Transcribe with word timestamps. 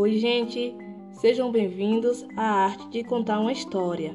Oi, 0.00 0.16
gente! 0.16 0.76
Sejam 1.10 1.50
bem-vindos 1.50 2.24
à 2.36 2.66
arte 2.66 2.88
de 2.88 3.02
contar 3.02 3.40
uma 3.40 3.50
história. 3.50 4.14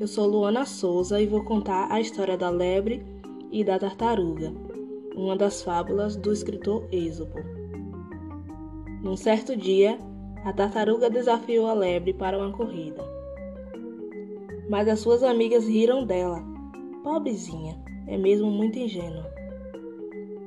Eu 0.00 0.08
sou 0.08 0.26
Luana 0.26 0.66
Souza 0.66 1.22
e 1.22 1.26
vou 1.26 1.44
contar 1.44 1.86
a 1.88 2.00
história 2.00 2.36
da 2.36 2.50
lebre 2.50 3.00
e 3.48 3.62
da 3.62 3.78
tartaruga, 3.78 4.52
uma 5.14 5.36
das 5.36 5.62
fábulas 5.62 6.16
do 6.16 6.32
escritor 6.32 6.84
Êxopo. 6.90 7.38
Num 9.04 9.16
certo 9.16 9.56
dia, 9.56 10.00
a 10.44 10.52
tartaruga 10.52 11.08
desafiou 11.08 11.66
a 11.68 11.74
lebre 11.74 12.12
para 12.12 12.36
uma 12.36 12.50
corrida. 12.50 13.04
Mas 14.68 14.88
as 14.88 14.98
suas 14.98 15.22
amigas 15.22 15.64
riram 15.64 16.04
dela. 16.04 16.42
Pobrezinha, 17.04 17.80
é 18.08 18.18
mesmo 18.18 18.50
muito 18.50 18.80
ingênua. 18.80 19.32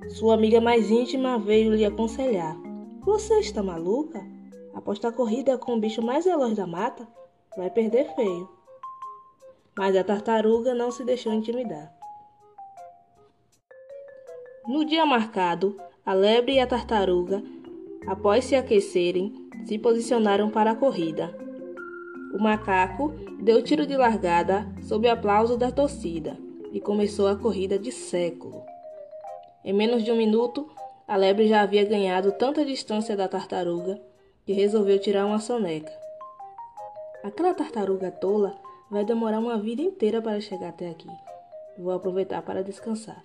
Sua 0.10 0.34
amiga 0.34 0.60
mais 0.60 0.92
íntima 0.92 1.40
veio 1.40 1.74
lhe 1.74 1.86
aconselhar: 1.86 2.58
Você 3.06 3.40
está 3.40 3.64
maluca? 3.64 4.22
Apostar 4.74 5.14
corrida 5.14 5.56
com 5.58 5.76
o 5.76 5.80
bicho 5.80 6.02
mais 6.02 6.26
veloz 6.26 6.56
da 6.56 6.66
mata? 6.66 7.08
Vai 7.56 7.70
perder 7.70 8.14
feio. 8.16 8.50
Mas 9.78 9.96
a 9.96 10.04
tartaruga 10.04 10.74
não 10.74 10.90
se 10.90 11.06
deixou 11.06 11.32
intimidar. 11.32 11.94
No 14.68 14.84
dia 14.84 15.06
marcado, 15.06 15.78
a 16.04 16.14
lebre 16.14 16.54
e 16.54 16.60
a 16.60 16.66
tartaruga, 16.66 17.44
após 18.08 18.46
se 18.46 18.56
aquecerem, 18.56 19.50
se 19.66 19.78
posicionaram 19.78 20.50
para 20.50 20.72
a 20.72 20.76
corrida. 20.76 21.38
O 22.34 22.40
macaco 22.42 23.14
deu 23.40 23.62
tiro 23.64 23.86
de 23.86 23.96
largada 23.96 24.68
sob 24.82 25.08
aplauso 25.08 25.56
da 25.56 25.72
torcida 25.72 26.36
e 26.72 26.82
começou 26.82 27.28
a 27.28 27.36
corrida 27.36 27.78
de 27.78 27.92
século. 27.92 28.64
Em 29.64 29.72
menos 29.72 30.04
de 30.04 30.12
um 30.12 30.18
minuto, 30.18 30.68
a 31.08 31.16
lebre 31.16 31.48
já 31.48 31.62
havia 31.62 31.86
ganhado 31.86 32.32
tanta 32.32 32.66
distância 32.66 33.16
da 33.16 33.28
tartaruga 33.28 34.02
que 34.46 34.54
resolveu 34.54 35.00
tirar 35.00 35.26
uma 35.26 35.40
soneca. 35.40 35.92
Aquela 37.24 37.54
tartaruga 37.54 38.12
tola 38.12 38.58
vai 38.92 39.06
demorar 39.06 39.40
uma 39.40 39.58
vida 39.58 39.82
inteira 39.82 40.22
para 40.22 40.42
chegar 40.42 40.70
até 40.70 40.90
aqui. 40.90 41.10
Vou 41.78 41.92
aproveitar 41.92 42.42
para 42.42 42.64
descansar. 42.64 43.24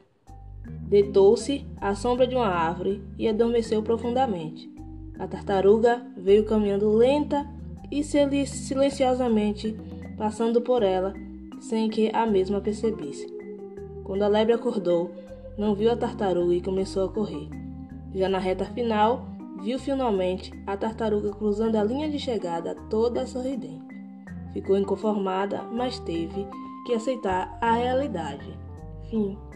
Deitou-se 0.88 1.66
à 1.80 1.94
sombra 1.94 2.26
de 2.26 2.34
uma 2.34 2.46
árvore 2.46 3.02
e 3.18 3.28
adormeceu 3.28 3.82
profundamente. 3.82 4.70
A 5.18 5.26
tartaruga 5.26 6.06
veio 6.16 6.44
caminhando 6.44 6.90
lenta 6.90 7.46
e 7.90 8.04
silenciosamente, 8.04 9.76
passando 10.16 10.60
por 10.60 10.82
ela, 10.82 11.12
sem 11.60 11.88
que 11.88 12.10
a 12.14 12.24
mesma 12.24 12.60
percebesse. 12.60 13.26
Quando 14.04 14.22
a 14.22 14.28
lebre 14.28 14.54
acordou, 14.54 15.10
não 15.56 15.74
viu 15.74 15.90
a 15.90 15.96
tartaruga 15.96 16.54
e 16.54 16.62
começou 16.62 17.04
a 17.04 17.12
correr. 17.12 17.48
Já 18.14 18.28
na 18.28 18.38
reta 18.38 18.64
final, 18.66 19.26
viu 19.62 19.78
finalmente 19.78 20.52
a 20.66 20.76
tartaruga 20.76 21.30
cruzando 21.32 21.76
a 21.76 21.84
linha 21.84 22.10
de 22.10 22.18
chegada 22.18 22.74
toda 22.88 23.26
sorridente. 23.26 23.86
Ficou 24.52 24.76
inconformada, 24.76 25.62
mas 25.64 25.98
teve 26.00 26.46
que 26.86 26.94
aceitar 26.94 27.58
a 27.60 27.72
realidade. 27.72 28.58
Fim. 29.10 29.47